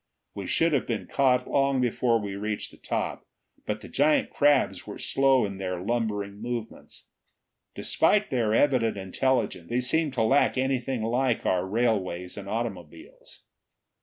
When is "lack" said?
10.23-10.57